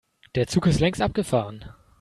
[0.33, 1.63] Der Zug ist längst abgefahren.